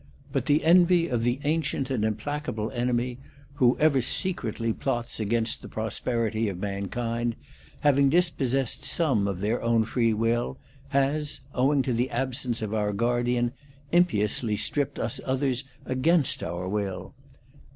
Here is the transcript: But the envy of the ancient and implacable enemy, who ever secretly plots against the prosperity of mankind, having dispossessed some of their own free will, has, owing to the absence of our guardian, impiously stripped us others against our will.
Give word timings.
But 0.31 0.47
the 0.47 0.63
envy 0.65 1.07
of 1.07 1.21
the 1.23 1.39
ancient 1.43 1.91
and 1.91 2.03
implacable 2.03 2.71
enemy, 2.71 3.19
who 3.61 3.77
ever 3.77 4.01
secretly 4.01 4.73
plots 4.73 5.19
against 5.19 5.61
the 5.61 5.69
prosperity 5.69 6.49
of 6.49 6.57
mankind, 6.57 7.35
having 7.81 8.09
dispossessed 8.09 8.83
some 8.83 9.27
of 9.27 9.41
their 9.41 9.61
own 9.61 9.85
free 9.85 10.15
will, 10.15 10.57
has, 10.87 11.41
owing 11.53 11.83
to 11.83 11.93
the 11.93 12.09
absence 12.09 12.63
of 12.63 12.73
our 12.73 12.93
guardian, 12.93 13.51
impiously 13.91 14.57
stripped 14.57 14.97
us 14.97 15.21
others 15.23 15.65
against 15.85 16.41
our 16.41 16.67
will. 16.67 17.13